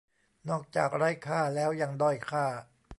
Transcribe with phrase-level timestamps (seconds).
[0.49, 2.45] นอกจากไร้ค่าแล้วยังด้อยค่า